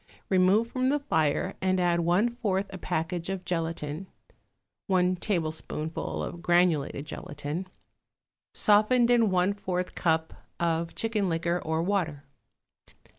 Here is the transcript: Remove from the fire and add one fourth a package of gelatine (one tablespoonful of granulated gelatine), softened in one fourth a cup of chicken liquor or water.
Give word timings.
Remove 0.29 0.67
from 0.71 0.89
the 0.89 0.97
fire 0.97 1.53
and 1.61 1.79
add 1.79 1.99
one 1.99 2.35
fourth 2.37 2.65
a 2.73 2.79
package 2.79 3.29
of 3.29 3.45
gelatine 3.45 4.07
(one 4.87 5.15
tablespoonful 5.15 6.23
of 6.23 6.41
granulated 6.41 7.05
gelatine), 7.05 7.67
softened 8.51 9.11
in 9.11 9.29
one 9.29 9.53
fourth 9.53 9.89
a 9.89 9.93
cup 9.93 10.33
of 10.59 10.95
chicken 10.95 11.29
liquor 11.29 11.61
or 11.63 11.83
water. 11.83 12.23